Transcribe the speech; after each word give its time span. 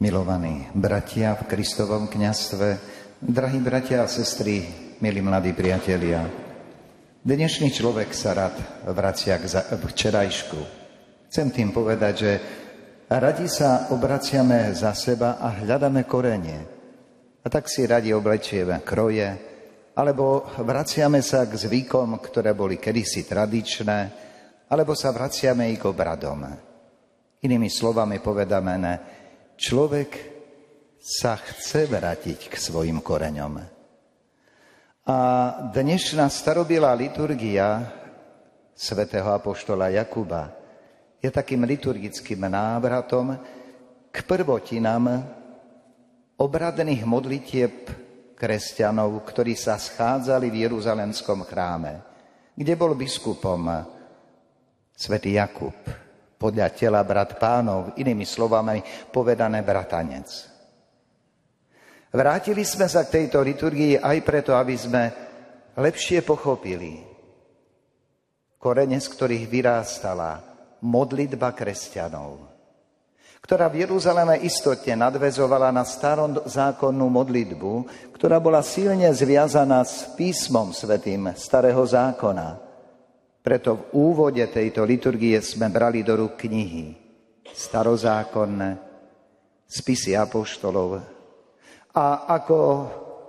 Milovaní 0.00 0.64
bratia 0.72 1.36
v 1.36 1.44
Kristovom 1.44 2.08
kňastve, 2.08 2.68
drahí 3.20 3.60
bratia 3.60 4.00
a 4.00 4.08
sestry, 4.08 4.64
milí 4.96 5.20
mladí 5.20 5.52
priatelia, 5.52 6.24
dnešný 7.20 7.68
človek 7.68 8.08
sa 8.16 8.32
rád 8.32 8.56
vracia 8.96 9.36
k 9.36 9.44
včerajšku. 9.76 10.56
Chcem 11.28 11.52
tým 11.52 11.68
povedať, 11.76 12.14
že 12.16 12.32
radi 13.12 13.44
sa 13.44 13.92
obraciame 13.92 14.72
za 14.72 14.96
seba 14.96 15.36
a 15.36 15.60
hľadáme 15.60 16.08
korenie. 16.08 16.60
A 17.44 17.52
tak 17.52 17.68
si 17.68 17.84
radi 17.84 18.16
oblečieme 18.16 18.80
kroje, 18.80 19.28
alebo 20.00 20.48
vraciame 20.64 21.20
sa 21.20 21.44
k 21.44 21.60
zvykom, 21.60 22.16
ktoré 22.24 22.56
boli 22.56 22.80
kedysi 22.80 23.28
tradičné, 23.28 23.98
alebo 24.64 24.96
sa 24.96 25.12
vraciame 25.12 25.68
i 25.68 25.76
k 25.76 25.84
obradom. 25.84 26.48
Inými 27.44 27.68
slovami 27.68 28.16
povedané, 28.24 29.19
človek 29.60 30.10
sa 30.96 31.36
chce 31.36 31.84
vrátiť 31.84 32.48
k 32.48 32.54
svojim 32.56 33.04
koreňom. 33.04 33.60
A 35.04 35.18
dnešná 35.68 36.24
starobilá 36.32 36.96
liturgia 36.96 37.84
svätého 38.72 39.28
Apoštola 39.28 39.92
Jakuba 39.92 40.48
je 41.20 41.28
takým 41.28 41.60
liturgickým 41.68 42.40
návratom 42.48 43.36
k 44.08 44.16
prvotinám 44.24 45.28
obradných 46.40 47.04
modlitieb 47.04 47.92
kresťanov, 48.32 49.20
ktorí 49.28 49.52
sa 49.52 49.76
schádzali 49.76 50.48
v 50.48 50.60
Jeruzalemskom 50.64 51.44
chráme, 51.44 52.00
kde 52.56 52.72
bol 52.72 52.96
biskupom 52.96 53.84
svätý 54.96 55.36
Jakub 55.36 55.76
podľa 56.40 56.72
tela 56.72 57.04
brat 57.04 57.36
pánov, 57.36 58.00
inými 58.00 58.24
slovami 58.24 58.80
povedané 59.12 59.60
bratanec. 59.60 60.48
Vrátili 62.16 62.64
sme 62.64 62.88
sa 62.88 63.04
k 63.04 63.20
tejto 63.20 63.44
liturgii 63.44 64.00
aj 64.00 64.18
preto, 64.24 64.56
aby 64.56 64.74
sme 64.74 65.02
lepšie 65.76 66.24
pochopili 66.24 67.04
korene, 68.56 68.96
z 68.96 69.06
ktorých 69.12 69.44
vyrástala 69.52 70.40
modlitba 70.80 71.52
kresťanov, 71.52 72.40
ktorá 73.44 73.68
v 73.68 73.84
Jeruzaleme 73.84 74.40
istotne 74.40 74.96
nadvezovala 74.96 75.68
na 75.70 75.84
starozákonnú 75.84 77.04
modlitbu, 77.04 77.72
ktorá 78.16 78.40
bola 78.40 78.64
silne 78.64 79.12
zviazaná 79.12 79.84
s 79.84 80.08
písmom 80.16 80.72
svetým 80.72 81.36
starého 81.36 81.84
zákona 81.84 82.69
preto 83.40 83.76
v 83.76 83.82
úvode 83.96 84.44
tejto 84.48 84.84
liturgie 84.84 85.40
sme 85.40 85.72
brali 85.72 86.04
do 86.04 86.16
rúk 86.16 86.36
knihy 86.44 87.10
starozákonné, 87.50 88.78
spisy 89.66 90.14
apoštolov. 90.14 91.02
A 91.90 92.06
ako 92.30 92.58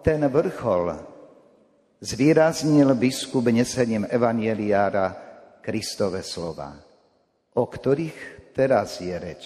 ten 0.06 0.22
vrchol 0.30 0.94
zvýraznil 2.02 2.94
biskup 2.98 3.50
nesením 3.50 4.06
evanieliára 4.06 5.30
Kristove 5.62 6.26
slova, 6.26 6.74
o 7.58 7.64
ktorých 7.66 8.54
teraz 8.54 9.02
je 9.02 9.16
reč. 9.18 9.44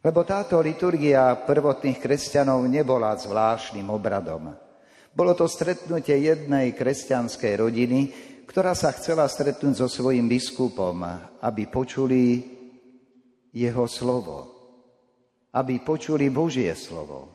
Lebo 0.00 0.24
táto 0.24 0.62
liturgia 0.64 1.36
prvotných 1.44 2.00
kresťanov 2.00 2.64
nebola 2.64 3.12
zvláštnym 3.18 3.84
obradom. 3.90 4.54
Bolo 5.10 5.34
to 5.34 5.50
stretnutie 5.50 6.24
jednej 6.24 6.72
kresťanskej 6.72 7.52
rodiny, 7.58 8.00
ktorá 8.50 8.74
sa 8.74 8.90
chcela 8.90 9.30
stretnúť 9.30 9.78
so 9.78 9.86
svojím 9.86 10.26
biskupom, 10.26 11.06
aby 11.38 11.70
počuli 11.70 12.42
jeho 13.54 13.86
slovo, 13.86 14.50
aby 15.54 15.78
počuli 15.78 16.26
Božie 16.34 16.74
slovo. 16.74 17.30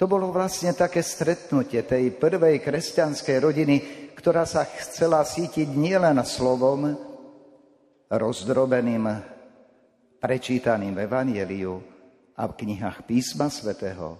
To 0.00 0.08
bolo 0.08 0.32
vlastne 0.32 0.72
také 0.72 1.04
stretnutie 1.04 1.84
tej 1.84 2.16
prvej 2.16 2.64
kresťanskej 2.64 3.36
rodiny, 3.36 3.76
ktorá 4.16 4.48
sa 4.48 4.64
chcela 4.64 5.20
sítiť 5.20 5.68
nielen 5.68 6.16
slovom, 6.24 6.96
rozdrobeným, 8.08 9.04
prečítaným 10.16 10.96
v 10.96 11.02
Evangeliu 11.04 11.76
a 12.40 12.48
v 12.48 12.56
knihách 12.56 13.04
písma 13.04 13.52
svätého, 13.52 14.16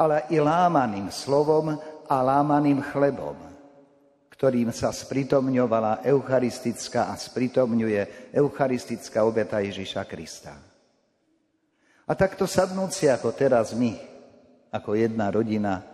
ale 0.00 0.24
i 0.32 0.40
lámaným 0.40 1.12
slovom 1.12 1.76
a 2.08 2.16
lámaným 2.24 2.80
chlebom 2.88 3.49
ktorým 4.40 4.72
sa 4.72 4.88
spritomňovala 4.88 6.00
eucharistická 6.00 7.12
a 7.12 7.14
spritomňuje 7.20 8.32
eucharistická 8.32 9.20
obeta 9.20 9.60
Ježiša 9.60 10.08
Krista. 10.08 10.56
A 12.08 12.12
takto 12.16 12.48
sadnúci 12.48 13.04
ako 13.12 13.36
teraz 13.36 13.76
my, 13.76 14.00
ako 14.72 14.96
jedna 14.96 15.28
rodina, 15.28 15.84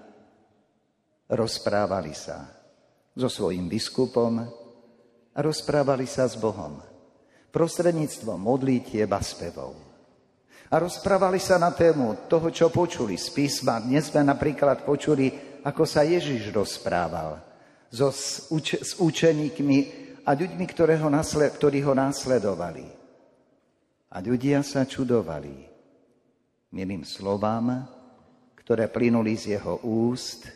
rozprávali 1.26 2.14
sa 2.14 2.46
so 3.18 3.26
svojím 3.26 3.66
biskupom 3.66 4.38
a 5.34 5.38
rozprávali 5.42 6.06
sa 6.06 6.30
s 6.30 6.38
Bohom 6.38 6.78
prostredníctvom 7.50 8.38
modlitieb 8.38 9.10
a 9.10 9.26
spevov. 9.26 9.74
A 10.70 10.78
rozprávali 10.78 11.42
sa 11.42 11.58
na 11.58 11.74
tému 11.74 12.30
toho, 12.30 12.46
čo 12.54 12.70
počuli 12.70 13.18
z 13.18 13.26
písma. 13.26 13.82
Dnes 13.82 14.06
sme 14.06 14.22
napríklad 14.22 14.86
počuli, 14.86 15.34
ako 15.66 15.82
sa 15.82 16.06
Ježiš 16.06 16.54
rozprával 16.54 17.55
so, 17.90 18.10
s, 18.10 18.50
uč, 18.50 18.78
s 18.78 18.98
učeníkmi 18.98 19.78
a 20.26 20.34
ľuďmi, 20.34 20.64
ktoré 20.66 20.98
ho 20.98 21.08
nasled, 21.10 21.54
ktorí 21.54 21.82
ho 21.86 21.94
následovali. 21.94 22.86
A 24.10 24.16
ľudia 24.22 24.62
sa 24.62 24.86
čudovali 24.86 25.66
milým 26.74 27.06
slovám, 27.06 27.86
ktoré 28.58 28.90
plynuli 28.90 29.38
z 29.38 29.58
jeho 29.58 29.78
úst 29.86 30.50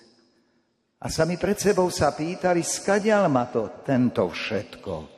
a 1.01 1.09
sami 1.09 1.41
pred 1.41 1.57
sebou 1.57 1.89
sa 1.89 2.13
pýtali, 2.13 2.61
skadial 2.61 3.31
ma 3.33 3.49
to 3.49 3.81
tento 3.81 4.29
všetko. 4.29 5.09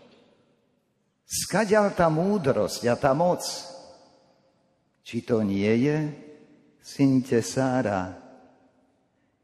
Skadial 1.27 1.91
tá 1.97 2.07
múdrosť 2.07 2.87
a 2.87 2.95
tá 2.95 3.11
moc. 3.17 3.43
Či 5.03 5.27
to 5.27 5.43
nie 5.43 5.91
je 5.91 5.97
syn 6.79 7.25
Tesára? 7.25 8.15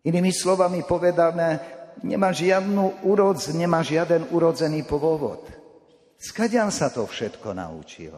Inými 0.06 0.30
slovami 0.30 0.86
povedané, 0.86 1.77
nemá 2.02 2.30
žiadnu 2.34 3.06
urodz, 3.06 3.50
nemá 3.54 3.82
žiaden 3.82 4.28
urodzený 4.30 4.84
pôvod. 4.84 5.46
Skadiaľ 6.18 6.74
sa 6.74 6.90
to 6.90 7.06
všetko 7.06 7.54
naučil. 7.54 8.14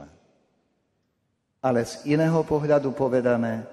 Ale 1.60 1.84
z 1.84 2.08
iného 2.08 2.40
pohľadu 2.40 2.96
povedané, 2.96 3.68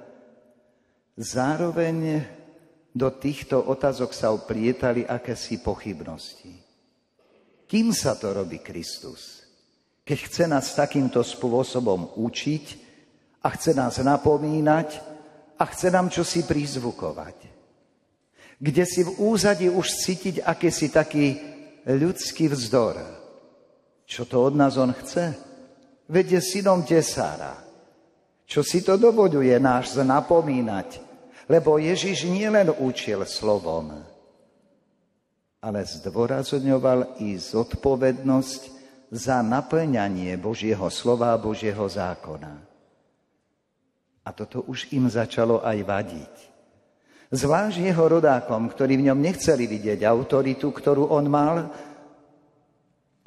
zároveň 1.16 2.20
do 2.92 3.08
týchto 3.16 3.64
otázok 3.64 4.12
sa 4.12 4.36
oplietali 4.36 5.08
akési 5.08 5.64
pochybnosti. 5.64 6.52
Kým 7.68 7.96
sa 7.96 8.20
to 8.20 8.36
robí 8.36 8.60
Kristus? 8.60 9.48
Keď 10.04 10.18
chce 10.28 10.44
nás 10.48 10.76
takýmto 10.76 11.24
spôsobom 11.24 12.16
učiť 12.16 12.66
a 13.44 13.48
chce 13.56 13.72
nás 13.76 14.00
napomínať 14.00 15.00
a 15.60 15.64
chce 15.68 15.88
nám 15.92 16.12
čosi 16.12 16.44
prizvukovať 16.48 17.57
kde 18.58 18.84
si 18.90 19.06
v 19.06 19.14
úzadi 19.22 19.70
už 19.70 19.86
cítiť 19.86 20.42
akýsi 20.42 20.90
taký 20.90 21.38
ľudský 21.86 22.50
vzdor. 22.50 22.98
Čo 24.08 24.26
to 24.26 24.38
od 24.50 24.54
nás 24.58 24.76
on 24.82 24.92
chce? 24.92 25.36
Veď 26.10 26.40
je 26.40 26.42
synom 26.42 26.82
tesára. 26.82 27.60
Čo 28.48 28.64
si 28.64 28.80
to 28.82 28.96
dovoduje 28.96 29.52
náš 29.60 30.00
napomínať? 30.00 31.04
Lebo 31.48 31.80
Ježiš 31.80 32.28
nielen 32.28 32.72
učil 32.76 33.24
slovom, 33.24 34.04
ale 35.64 35.80
zdôrazňoval 35.88 37.24
i 37.24 37.40
zodpovednosť 37.40 38.62
za 39.12 39.40
naplňanie 39.40 40.36
Božieho 40.36 40.92
slova 40.92 41.32
a 41.32 41.40
Božieho 41.40 41.88
zákona. 41.88 42.60
A 44.28 44.30
toto 44.36 44.68
už 44.68 44.92
im 44.92 45.08
začalo 45.08 45.64
aj 45.64 45.78
vadiť. 45.88 46.57
Zvlášť 47.28 47.92
jeho 47.92 48.06
rodákom, 48.08 48.72
ktorí 48.72 48.96
v 49.04 49.12
ňom 49.12 49.20
nechceli 49.20 49.68
vidieť 49.68 50.08
autoritu, 50.08 50.72
ktorú 50.72 51.12
on 51.12 51.28
mal, 51.28 51.68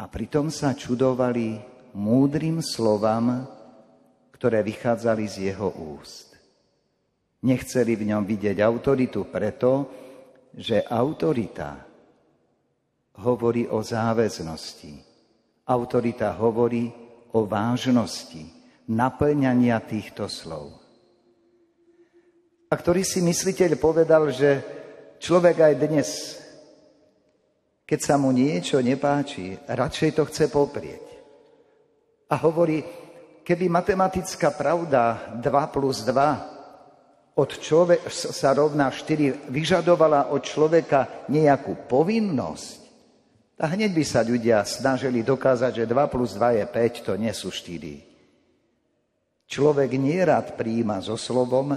a 0.01 0.09
pritom 0.09 0.49
sa 0.49 0.73
čudovali 0.73 1.61
múdrym 1.93 2.65
slovám, 2.65 3.45
ktoré 4.33 4.65
vychádzali 4.65 5.25
z 5.29 5.37
jeho 5.53 5.69
úst. 6.01 6.33
Nechceli 7.45 7.93
v 8.01 8.09
ňom 8.09 8.25
vidieť 8.25 8.57
autoritu 8.65 9.29
preto, 9.29 9.93
že 10.57 10.81
autorita 10.81 11.85
hovorí 13.21 13.69
o 13.69 13.85
záväznosti. 13.85 14.97
Autorita 15.69 16.33
hovorí 16.41 16.89
o 17.37 17.45
vážnosti 17.45 18.49
naplňania 18.89 19.77
týchto 19.85 20.25
slov. 20.25 20.80
A 22.71 22.79
ktorý 22.79 23.03
si 23.03 23.19
mysliteľ 23.19 23.75
povedal, 23.83 24.31
že 24.31 24.63
človek 25.19 25.59
aj 25.59 25.75
dnes, 25.75 26.39
keď 27.83 27.99
sa 27.99 28.15
mu 28.15 28.31
niečo 28.31 28.79
nepáči, 28.79 29.59
radšej 29.67 30.11
to 30.15 30.23
chce 30.31 30.47
poprieť. 30.47 31.03
A 32.31 32.39
hovorí, 32.39 32.79
Keby 33.51 33.67
matematická 33.67 34.55
pravda 34.55 35.35
2 35.43 35.75
plus 35.75 36.07
2 36.07 37.35
od 37.35 37.51
človek, 37.51 38.07
sa 38.13 38.55
rovná 38.55 38.95
4 38.95 39.51
vyžadovala 39.51 40.31
od 40.31 40.39
človeka 40.45 41.27
nejakú 41.27 41.91
povinnosť, 41.91 42.79
a 43.61 43.69
hneď 43.75 43.91
by 43.91 44.05
sa 44.07 44.23
ľudia 44.23 44.63
snažili 44.63 45.27
dokázať, 45.27 45.83
že 45.83 45.91
2 45.91 46.13
plus 46.15 46.39
2 46.39 46.63
je 46.63 46.65
5, 46.65 47.07
to 47.11 47.13
nie 47.19 47.35
sú 47.35 47.51
4. 47.51 49.51
Človek 49.51 49.91
nierad 49.99 50.55
prijíma 50.55 51.03
so 51.03 51.19
slovom 51.19 51.75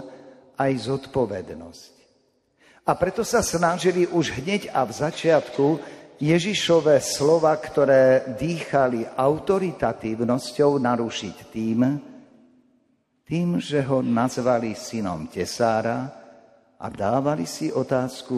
aj 0.58 0.72
zodpovednosť. 0.90 1.94
A 2.84 2.92
preto 3.00 3.24
sa 3.24 3.40
snažili 3.40 4.04
už 4.10 4.44
hneď 4.44 4.68
a 4.76 4.84
v 4.84 4.92
začiatku 4.92 5.66
Ježišové 6.20 7.00
slova, 7.00 7.56
ktoré 7.56 8.36
dýchali 8.36 9.08
autoritatívnosťou, 9.16 10.80
narušiť 10.84 11.38
tým, 11.52 11.80
tým, 13.24 13.50
že 13.58 13.80
ho 13.88 14.04
nazvali 14.04 14.76
synom 14.76 15.32
tesára 15.32 16.12
a 16.76 16.86
dávali 16.92 17.48
si 17.48 17.72
otázku, 17.72 18.36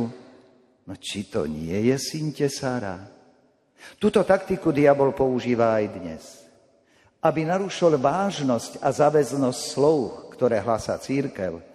no 0.85 0.93
či 0.93 1.25
to 1.25 1.49
nie 1.49 1.89
je 1.89 1.97
syn 1.97 2.29
tesára? 2.29 3.01
Túto 3.97 4.21
taktiku 4.21 4.69
diabol 4.69 5.13
používa 5.13 5.73
aj 5.77 5.85
dnes. 5.97 6.23
Aby 7.17 7.49
narušil 7.49 7.97
vážnosť 7.97 8.77
a 8.77 8.93
záväznosť 8.93 9.61
slov, 9.73 10.29
ktoré 10.37 10.61
hlasa 10.61 10.93
církev, 11.01 11.74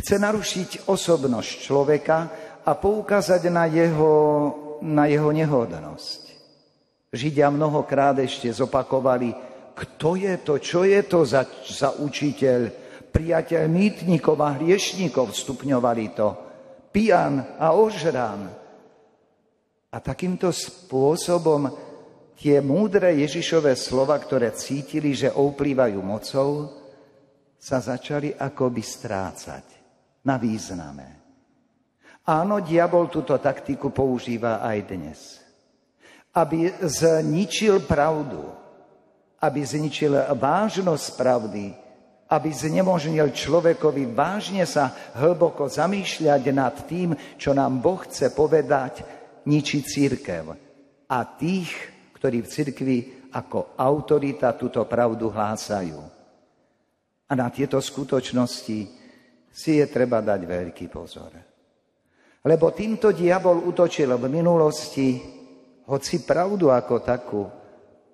chce 0.00 0.16
narušiť 0.16 0.70
osobnosť 0.88 1.50
človeka 1.60 2.18
a 2.64 2.72
poukázať 2.74 3.42
na 3.52 3.68
jeho 3.68 4.12
na 4.80 5.06
jeho 5.06 5.30
nehodnosť. 5.30 6.20
Židia 7.12 7.52
mnohokrát 7.52 8.16
ešte 8.18 8.48
zopakovali, 8.48 9.34
kto 9.76 10.16
je 10.16 10.34
to, 10.40 10.54
čo 10.60 10.80
je 10.86 11.00
to 11.04 11.24
za, 11.24 11.44
za 11.66 11.90
učiteľ, 12.00 12.60
priateľ 13.10 13.62
mýtnikov 13.66 14.38
a 14.40 14.56
hriešnikov, 14.56 15.34
stupňovali 15.34 16.04
to, 16.14 16.28
pijan 16.94 17.58
a 17.58 17.74
ožrán. 17.74 18.48
A 19.90 19.96
takýmto 19.98 20.54
spôsobom 20.54 21.66
tie 22.38 22.62
múdre 22.62 23.18
Ježišové 23.18 23.74
slova, 23.74 24.14
ktoré 24.22 24.54
cítili, 24.54 25.10
že 25.18 25.34
ouplývajú 25.34 25.98
mocou, 25.98 26.70
sa 27.58 27.82
začali 27.82 28.32
akoby 28.38 28.80
strácať 28.80 29.79
na 30.24 30.36
význame. 30.36 31.20
Áno, 32.28 32.60
diabol 32.60 33.08
túto 33.08 33.34
taktiku 33.40 33.90
používa 33.90 34.60
aj 34.62 34.78
dnes. 34.86 35.18
Aby 36.36 36.70
zničil 36.84 37.82
pravdu, 37.88 38.44
aby 39.40 39.60
zničil 39.64 40.14
vážnosť 40.36 41.06
pravdy, 41.18 41.74
aby 42.30 42.48
znemožnil 42.54 43.34
človekovi 43.34 44.14
vážne 44.14 44.62
sa 44.62 44.94
hlboko 45.18 45.66
zamýšľať 45.66 46.42
nad 46.54 46.74
tým, 46.86 47.16
čo 47.34 47.50
nám 47.50 47.82
Boh 47.82 47.98
chce 48.06 48.30
povedať, 48.30 49.02
ničí 49.50 49.82
církev. 49.82 50.54
A 51.10 51.18
tých, 51.34 51.74
ktorí 52.14 52.46
v 52.46 52.52
cirkvi 52.52 52.98
ako 53.34 53.74
autorita 53.74 54.54
túto 54.54 54.86
pravdu 54.86 55.26
hlásajú. 55.34 55.98
A 57.26 57.32
na 57.34 57.50
tieto 57.50 57.82
skutočnosti 57.82 58.99
si 59.50 59.82
je 59.82 59.86
treba 59.90 60.22
dať 60.22 60.40
veľký 60.46 60.86
pozor. 60.86 61.34
Lebo 62.40 62.72
týmto 62.72 63.12
diabol 63.12 63.68
utočil 63.68 64.16
v 64.16 64.26
minulosti, 64.30 65.20
hoci 65.90 66.24
pravdu 66.24 66.72
ako 66.72 66.94
takú 67.04 67.42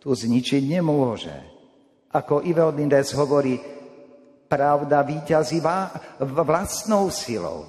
tu 0.02 0.10
zničiť 0.10 0.62
nemôže. 0.66 1.36
Ako 2.10 2.42
Iveodindes 2.42 3.12
hovorí, 3.14 3.60
pravda 4.48 5.04
výťazí 5.04 5.60
vlastnou 6.22 7.12
silou, 7.12 7.66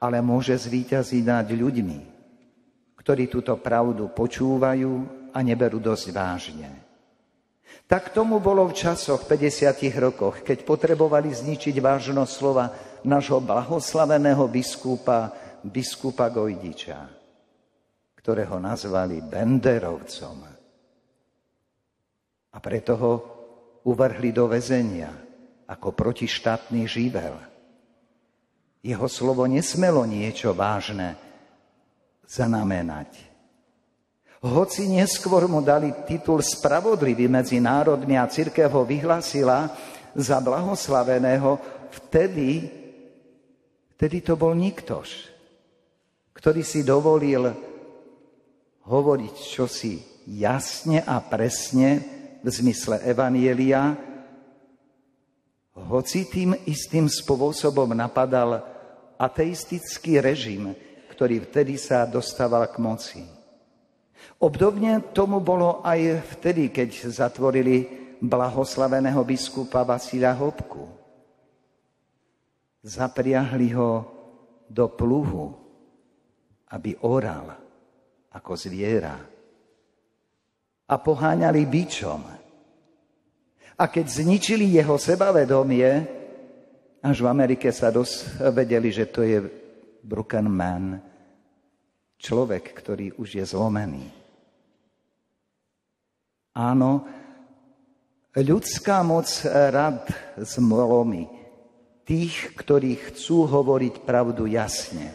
ale 0.00 0.22
môže 0.24 0.54
zvíťaziť 0.56 1.22
nad 1.26 1.46
ľuďmi, 1.46 1.98
ktorí 2.96 3.28
túto 3.28 3.54
pravdu 3.60 4.08
počúvajú 4.10 4.92
a 5.34 5.38
neberú 5.44 5.78
dosť 5.82 6.06
vážne. 6.14 6.87
Tak 7.88 8.12
tomu 8.12 8.36
bolo 8.36 8.68
v 8.68 8.76
časoch 8.76 9.24
50 9.24 9.80
rokoch, 9.96 10.44
keď 10.44 10.68
potrebovali 10.68 11.32
zničiť 11.32 11.72
vážnosť 11.80 12.32
slova 12.32 12.68
nášho 13.04 13.40
blahoslaveného 13.40 14.44
biskupa, 14.48 15.32
biskupa 15.64 16.28
Gojdiča, 16.28 17.00
ktorého 18.20 18.60
nazvali 18.60 19.24
Benderovcom. 19.24 20.36
A 22.52 22.56
preto 22.60 22.92
ho 23.00 23.12
uvrhli 23.88 24.36
do 24.36 24.50
väzenia 24.52 25.08
ako 25.68 25.92
protištátny 25.96 26.84
živel. 26.84 27.36
Jeho 28.84 29.08
slovo 29.08 29.44
nesmelo 29.48 30.04
niečo 30.04 30.52
vážne 30.52 31.16
zanamenať. 32.28 33.16
Hoci 34.38 34.86
neskôr 34.86 35.50
mu 35.50 35.58
dali 35.58 35.90
titul 36.06 36.38
spravodlivý 36.42 37.26
medzi 37.26 37.58
národmi 37.58 38.14
a 38.14 38.30
církev 38.30 38.70
ho 38.70 38.86
vyhlasila 38.86 39.70
za 40.14 40.38
blahoslaveného, 40.38 41.58
vtedy 41.90 42.78
Vtedy 43.98 44.22
to 44.22 44.38
bol 44.38 44.54
niktož, 44.54 45.26
ktorý 46.30 46.62
si 46.62 46.86
dovolil 46.86 47.50
hovoriť 48.86 49.34
čosi 49.34 49.98
jasne 50.38 51.02
a 51.02 51.18
presne 51.18 51.98
v 52.38 52.46
zmysle 52.46 53.02
Evanielia, 53.02 53.98
hoci 55.74 56.30
tým 56.30 56.54
istým 56.70 57.10
spôsobom 57.10 57.90
napadal 57.90 58.62
ateistický 59.18 60.22
režim, 60.22 60.78
ktorý 61.10 61.50
vtedy 61.50 61.74
sa 61.74 62.06
dostával 62.06 62.70
k 62.70 62.78
moci. 62.78 63.37
Obdobne 64.36 65.00
tomu 65.16 65.40
bolo 65.40 65.80
aj 65.80 66.20
vtedy, 66.36 66.68
keď 66.68 67.08
zatvorili 67.08 67.88
blahoslaveného 68.20 69.24
biskupa 69.24 69.82
Vasila 69.82 70.36
Hopku 70.36 70.98
zapriahli 72.88 73.68
ho 73.74 73.92
do 74.68 74.86
pluhu, 74.88 75.46
aby 76.72 76.96
oral 77.04 77.52
ako 78.32 78.52
zviera. 78.56 79.16
A 80.88 80.94
poháňali 80.96 81.68
bičom. 81.68 82.20
A 83.78 83.84
keď 83.86 84.06
zničili 84.08 84.72
jeho 84.72 84.96
sebavedomie, 84.96 85.88
až 87.04 87.16
v 87.22 87.30
Amerike 87.30 87.70
sa 87.70 87.92
dosvedeli, 87.92 88.90
že 88.90 89.06
to 89.06 89.22
je 89.22 89.38
broken 90.02 90.48
man, 90.48 90.98
človek, 92.18 92.74
ktorý 92.74 93.14
už 93.20 93.38
je 93.38 93.44
zlomený. 93.44 94.17
Áno, 96.58 97.06
ľudská 98.34 99.06
moc 99.06 99.30
rad 99.46 100.10
zmlomí 100.34 101.30
tých, 102.02 102.50
ktorí 102.58 102.98
chcú 102.98 103.46
hovoriť 103.46 104.02
pravdu 104.02 104.50
jasne. 104.50 105.14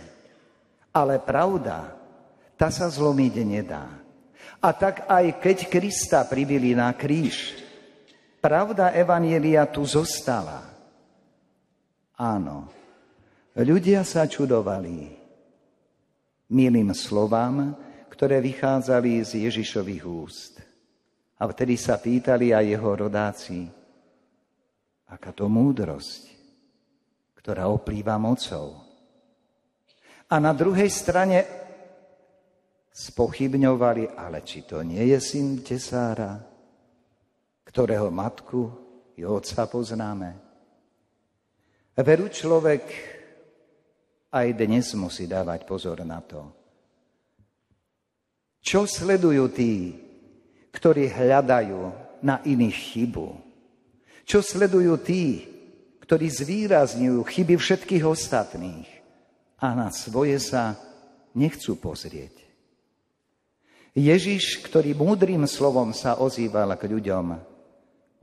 Ale 0.95 1.19
pravda, 1.19 1.99
tá 2.55 2.71
sa 2.71 2.87
zlomiť 2.87 3.33
nedá. 3.43 3.91
A 4.63 4.71
tak 4.71 5.03
aj 5.11 5.43
keď 5.43 5.57
Krista 5.67 6.23
pribili 6.23 6.71
na 6.71 6.95
kríž, 6.95 7.59
pravda 8.39 8.95
Evanielia 8.95 9.67
tu 9.67 9.83
zostala. 9.83 10.63
Áno, 12.15 12.71
ľudia 13.51 14.07
sa 14.07 14.23
čudovali 14.23 15.11
milým 16.47 16.95
slovám, 16.95 17.75
ktoré 18.07 18.39
vychádzali 18.39 19.19
z 19.27 19.51
Ježišových 19.51 20.03
úst. 20.07 20.72
A 21.43 21.51
vtedy 21.51 21.75
sa 21.75 21.99
pýtali 21.99 22.55
aj 22.55 22.65
jeho 22.71 22.91
rodáci, 22.95 23.67
aká 25.11 25.35
to 25.35 25.51
múdrosť, 25.51 26.31
ktorá 27.35 27.67
oplýva 27.67 28.15
mocou. 28.15 28.79
A 30.31 30.39
na 30.39 30.55
druhej 30.55 30.87
strane 30.87 31.43
spochybňovali, 32.95 34.15
ale 34.15 34.39
či 34.47 34.63
to 34.63 34.87
nie 34.87 35.03
je 35.11 35.19
syn 35.19 35.59
tesára, 35.59 36.39
ktorého 37.67 38.07
matku 38.07 38.61
i 39.19 39.27
otca 39.27 39.67
poznáme. 39.67 40.39
Veru 41.99 42.31
človek 42.31 42.83
aj 44.31 44.47
dnes 44.55 44.95
musí 44.95 45.27
dávať 45.27 45.67
pozor 45.67 46.07
na 46.07 46.23
to. 46.23 46.47
Čo 48.63 48.87
sledujú 48.87 49.51
tí, 49.51 49.73
ktorí 50.73 51.13
hľadajú 51.13 51.81
na 52.25 52.41
iných 52.41 52.77
chybu? 52.97 53.27
Čo 54.25 54.41
sledujú 54.41 54.97
tí, 54.99 55.45
ktorí 56.01 56.27
zvýrazňujú 56.27 57.21
chyby 57.23 57.55
všetkých 57.55 58.03
ostatných 58.03 58.89
a 59.61 59.71
na 59.71 59.87
svoje 59.93 60.41
sa 60.41 60.75
nechcú 61.31 61.79
pozrieť. 61.79 62.35
Ježiš, 63.93 64.65
ktorý 64.65 64.97
múdrym 64.97 65.45
slovom 65.45 65.93
sa 65.93 66.17
ozýval 66.17 66.73
k 66.75 66.89
ľuďom, 66.89 67.53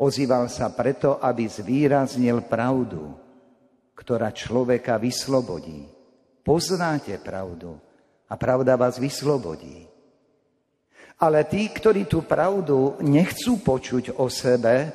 Ozýval 0.01 0.49
sa 0.49 0.73
preto, 0.73 1.21
aby 1.21 1.45
zvýraznil 1.45 2.49
pravdu, 2.49 3.13
ktorá 3.93 4.33
človeka 4.33 4.97
vyslobodí. 4.97 5.85
Poznáte 6.41 7.21
pravdu 7.21 7.77
a 8.25 8.33
pravda 8.41 8.81
vás 8.81 8.97
vyslobodí. 8.97 9.90
Ale 11.21 11.45
tí, 11.45 11.69
ktorí 11.69 12.09
tú 12.09 12.25
pravdu 12.25 12.97
nechcú 13.05 13.61
počuť 13.61 14.17
o 14.17 14.33
sebe, 14.33 14.89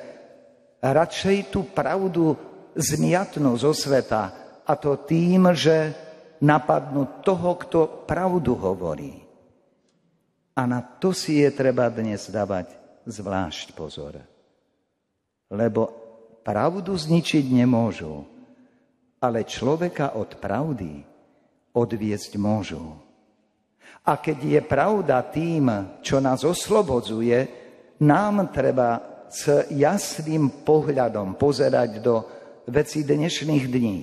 radšej 0.82 1.54
tú 1.54 1.70
pravdu 1.70 2.34
zmiatnú 2.74 3.54
zo 3.56 3.78
sveta 3.78 4.34
a 4.66 4.74
to 4.74 4.98
tým, 5.06 5.54
že 5.54 5.94
napadnú 6.42 7.22
toho, 7.22 7.56
kto 7.62 7.80
pravdu 8.10 8.58
hovorí. 8.58 9.22
A 10.56 10.66
na 10.66 10.82
to 10.82 11.14
si 11.14 11.46
je 11.46 11.50
treba 11.54 11.92
dnes 11.94 12.26
dávať 12.32 12.74
zvlášť 13.06 13.78
pozor. 13.78 14.18
Lebo 15.54 15.94
pravdu 16.42 16.98
zničiť 16.98 17.54
nemôžu, 17.54 18.26
ale 19.22 19.46
človeka 19.46 20.18
od 20.18 20.38
pravdy 20.42 21.06
odviesť 21.76 22.40
môžu. 22.40 23.05
A 24.06 24.22
keď 24.22 24.38
je 24.38 24.62
pravda 24.62 25.18
tým, 25.26 25.98
čo 26.06 26.22
nás 26.22 26.46
oslobodzuje, 26.46 27.66
nám 28.06 28.54
treba 28.54 29.26
s 29.26 29.66
jasným 29.74 30.62
pohľadom 30.62 31.34
pozerať 31.42 32.06
do 32.06 32.16
veci 32.70 33.02
dnešných 33.02 33.66
dní. 33.66 34.00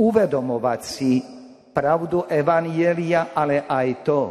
Uvedomovať 0.00 0.80
si 0.82 1.20
pravdu 1.76 2.24
Evanielia, 2.26 3.36
ale 3.36 3.68
aj 3.68 3.88
to, 4.02 4.22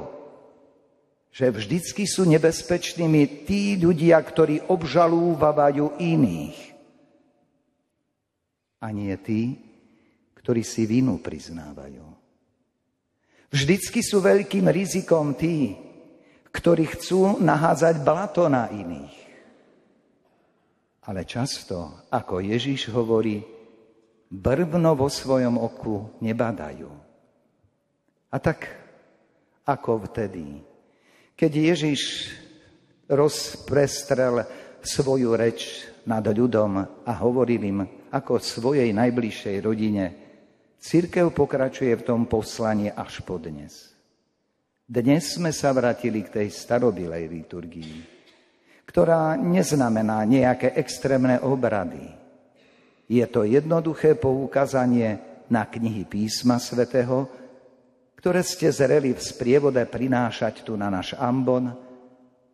že 1.34 1.54
vždycky 1.54 2.10
sú 2.10 2.26
nebezpečnými 2.30 3.46
tí 3.46 3.78
ľudia, 3.78 4.18
ktorí 4.22 4.70
obžalúvajú 4.70 6.02
iných. 6.02 6.58
A 8.82 8.90
nie 8.90 9.14
tí, 9.22 9.58
ktorí 10.38 10.66
si 10.66 10.84
vinu 10.90 11.22
priznávajú. 11.22 12.23
Vždycky 13.54 14.02
sú 14.02 14.18
veľkým 14.18 14.66
rizikom 14.66 15.38
tí, 15.38 15.78
ktorí 16.50 16.90
chcú 16.98 17.38
nahádzať 17.38 17.96
blato 18.02 18.50
na 18.50 18.66
iných. 18.74 19.14
Ale 21.06 21.22
často, 21.22 22.10
ako 22.10 22.42
Ježiš 22.42 22.90
hovorí, 22.90 23.46
brvno 24.34 24.98
vo 24.98 25.06
svojom 25.06 25.62
oku 25.62 26.18
nebadajú. 26.26 26.90
A 28.34 28.42
tak 28.42 28.74
ako 29.70 30.10
vtedy, 30.10 30.58
keď 31.38 31.52
Ježiš 31.54 32.34
rozprestrel 33.06 34.50
svoju 34.82 35.38
reč 35.38 35.86
nad 36.10 36.26
ľudom 36.26 37.06
a 37.06 37.12
hovoril 37.22 37.62
im 37.62 37.80
ako 38.10 38.42
svojej 38.42 38.90
najbližšej 38.90 39.56
rodine, 39.62 40.23
Církev 40.84 41.32
pokračuje 41.32 41.96
v 41.96 42.04
tom 42.04 42.28
poslanie 42.28 42.92
až 42.92 43.24
po 43.24 43.40
dnes. 43.40 43.96
Dnes 44.84 45.40
sme 45.40 45.56
sa 45.56 45.72
vrátili 45.72 46.28
k 46.28 46.44
tej 46.44 46.52
starobilej 46.52 47.32
liturgii, 47.32 47.96
ktorá 48.84 49.40
neznamená 49.40 50.28
nejaké 50.28 50.76
extrémne 50.76 51.40
obrady. 51.40 52.04
Je 53.08 53.24
to 53.32 53.48
jednoduché 53.48 54.20
poukazanie 54.20 55.24
na 55.48 55.64
knihy 55.72 56.04
písma 56.04 56.60
svätého, 56.60 57.32
ktoré 58.20 58.44
ste 58.44 58.68
zreli 58.68 59.16
v 59.16 59.24
sprievode 59.24 59.80
prinášať 59.88 60.68
tu 60.68 60.76
na 60.76 60.92
náš 60.92 61.16
ambon, 61.16 61.80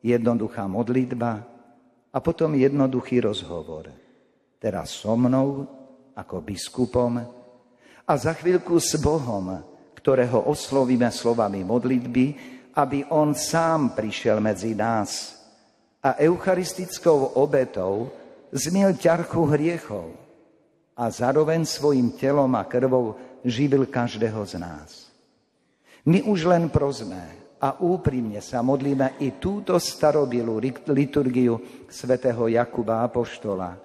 jednoduchá 0.05 0.69
modlitba 0.69 1.50
a 2.13 2.17
potom 2.21 2.53
jednoduchý 2.53 3.25
rozhovor. 3.25 3.89
Teraz 4.62 5.01
so 5.01 5.17
mnou, 5.17 5.65
ako 6.13 6.45
biskupom, 6.45 7.38
a 8.09 8.17
za 8.17 8.33
chvíľku 8.33 8.81
s 8.81 8.97
Bohom, 8.97 9.61
ktorého 9.93 10.49
oslovíme 10.49 11.13
slovami 11.13 11.61
modlitby, 11.61 12.25
aby 12.73 13.05
on 13.13 13.37
sám 13.37 13.93
prišiel 13.93 14.41
medzi 14.41 14.73
nás 14.73 15.37
a 16.01 16.17
eucharistickou 16.17 17.37
obetou 17.37 18.09
zmiel 18.49 18.97
ťarchu 18.97 19.45
hriechov 19.53 20.09
a 20.97 21.05
zároveň 21.13 21.69
svojim 21.69 22.17
telom 22.17 22.49
a 22.57 22.65
krvou 22.65 23.13
živil 23.45 23.85
každého 23.85 24.41
z 24.41 24.57
nás. 24.57 25.13
My 26.09 26.25
už 26.25 26.49
len 26.49 26.65
prosme 26.73 27.21
a 27.61 27.77
úprimne 27.77 28.41
sa 28.41 28.65
modlíme 28.65 29.21
i 29.21 29.37
túto 29.37 29.77
starobilú 29.77 30.57
liturgiu 30.89 31.85
svätého 31.85 32.49
Jakuba 32.49 33.05
Apoštola. 33.05 33.77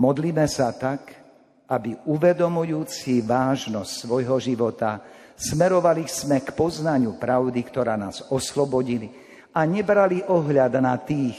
Modlíme 0.00 0.46
sa 0.48 0.72
tak, 0.72 1.25
aby 1.66 1.98
uvedomujúci 2.06 3.26
vážnosť 3.26 3.92
svojho 4.06 4.38
života 4.38 5.02
smerovali 5.34 6.06
sme 6.06 6.38
k 6.40 6.54
poznaniu 6.54 7.18
pravdy, 7.18 7.60
ktorá 7.66 7.98
nás 7.98 8.22
oslobodili 8.30 9.10
a 9.50 9.66
nebrali 9.66 10.22
ohľad 10.22 10.72
na 10.78 10.94
tých, 11.02 11.36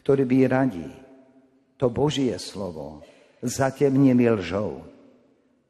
ktorí 0.00 0.24
by 0.24 0.38
radi 0.48 0.88
to 1.76 1.92
Božie 1.92 2.32
slovo 2.40 3.04
zatemnili 3.44 4.32
lžou. 4.32 4.80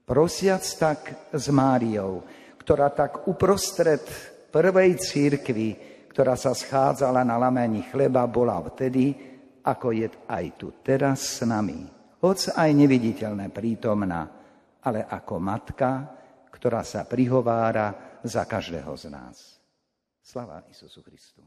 Prosiac 0.07 0.63
tak 0.79 1.01
s 1.35 1.51
Máriou, 1.51 2.23
ktorá 2.63 2.95
tak 2.95 3.27
uprostred 3.27 4.07
prvej 4.55 5.03
církvy, 5.03 5.69
ktorá 6.15 6.39
sa 6.39 6.55
schádzala 6.55 7.27
na 7.27 7.35
lamení 7.35 7.91
chleba, 7.91 8.23
bola 8.31 8.63
vtedy, 8.71 9.19
ako 9.67 9.91
je 9.91 10.07
aj 10.31 10.45
tu 10.55 10.71
teraz 10.79 11.43
s 11.43 11.43
nami 11.43 11.96
hoc 12.23 12.39
aj 12.53 12.71
neviditeľné 12.73 13.53
prítomná, 13.53 14.29
ale 14.85 15.05
ako 15.05 15.35
matka, 15.43 15.91
ktorá 16.53 16.81
sa 16.87 17.05
prihovára 17.05 18.19
za 18.25 18.47
každého 18.49 18.93
z 18.97 19.13
nás. 19.13 19.61
Slava 20.23 20.65
Isusu 20.67 21.03
Christu. 21.05 21.45